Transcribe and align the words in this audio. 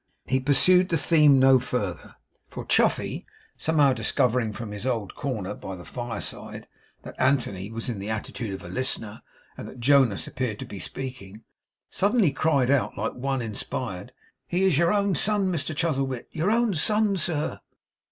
He 0.25 0.39
pursued 0.39 0.89
the 0.89 0.97
theme 0.97 1.39
no 1.39 1.59
further; 1.59 2.15
for 2.49 2.65
Chuffey, 2.65 3.27
somehow 3.55 3.93
discovering, 3.93 4.51
from 4.51 4.71
his 4.71 4.83
old 4.83 5.13
corner 5.13 5.53
by 5.53 5.75
the 5.75 5.85
fireside, 5.85 6.65
that 7.03 7.13
Anthony 7.19 7.69
was 7.69 7.87
in 7.87 7.99
the 7.99 8.09
attitude 8.09 8.51
of 8.51 8.63
a 8.63 8.67
listener, 8.67 9.21
and 9.55 9.67
that 9.67 9.79
Jonas 9.79 10.25
appeared 10.25 10.57
to 10.57 10.65
be 10.65 10.79
speaking, 10.79 11.43
suddenly 11.91 12.31
cried 12.31 12.71
out, 12.71 12.97
like 12.97 13.13
one 13.13 13.43
inspired: 13.43 14.11
'He 14.47 14.63
is 14.63 14.75
your 14.79 14.91
own 14.91 15.13
son, 15.13 15.51
Mr 15.51 15.75
Chuzzlewit. 15.77 16.27
Your 16.31 16.49
own 16.49 16.73
son, 16.73 17.15
sir! 17.15 17.59